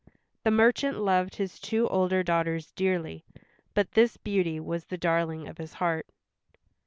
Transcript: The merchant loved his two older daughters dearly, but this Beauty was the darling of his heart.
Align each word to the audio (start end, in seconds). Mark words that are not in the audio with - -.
The 0.43 0.49
merchant 0.49 0.97
loved 0.97 1.35
his 1.35 1.59
two 1.59 1.87
older 1.89 2.23
daughters 2.23 2.71
dearly, 2.71 3.23
but 3.75 3.91
this 3.91 4.17
Beauty 4.17 4.59
was 4.59 4.85
the 4.85 4.97
darling 4.97 5.47
of 5.47 5.59
his 5.59 5.73
heart. 5.73 6.07